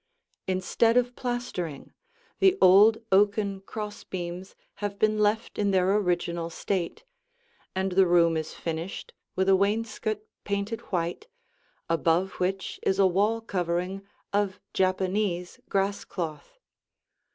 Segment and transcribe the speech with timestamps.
[0.47, 1.93] Instead of plastering,
[2.39, 7.03] the old oaken cross beams have been left in their original state,
[7.75, 11.27] and the room is finished with a wainscot painted white,
[11.87, 14.01] above which is a wall covering
[14.33, 16.57] of Japanese grass cloth.